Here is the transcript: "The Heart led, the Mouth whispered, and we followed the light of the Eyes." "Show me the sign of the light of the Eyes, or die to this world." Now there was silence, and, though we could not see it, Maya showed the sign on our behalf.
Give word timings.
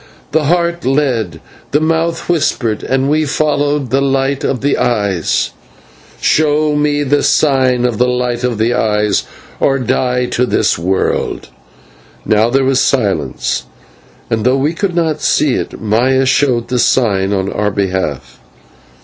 "The 0.31 0.45
Heart 0.45 0.83
led, 0.83 1.41
the 1.69 1.79
Mouth 1.79 2.27
whispered, 2.27 2.81
and 2.81 3.07
we 3.07 3.25
followed 3.25 3.91
the 3.91 4.01
light 4.01 4.43
of 4.43 4.61
the 4.61 4.75
Eyes." 4.79 5.51
"Show 6.19 6.75
me 6.75 7.03
the 7.03 7.21
sign 7.21 7.85
of 7.85 7.99
the 7.99 8.07
light 8.07 8.43
of 8.43 8.57
the 8.57 8.73
Eyes, 8.73 9.25
or 9.59 9.77
die 9.77 10.25
to 10.25 10.47
this 10.47 10.75
world." 10.75 11.49
Now 12.25 12.49
there 12.49 12.65
was 12.65 12.79
silence, 12.81 13.65
and, 14.27 14.43
though 14.43 14.57
we 14.57 14.73
could 14.73 14.95
not 14.95 15.21
see 15.21 15.53
it, 15.53 15.79
Maya 15.79 16.25
showed 16.25 16.69
the 16.69 16.79
sign 16.79 17.31
on 17.31 17.53
our 17.53 17.69
behalf. 17.69 18.39